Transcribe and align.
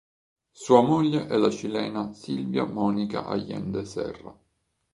Sua 0.49 0.81
moglie 0.81 1.27
è 1.27 1.37
la 1.37 1.51
cilena 1.51 2.11
Sylvia 2.11 2.63
Mónica 2.65 3.25
Allende 3.27 3.85
Serra. 3.85 4.35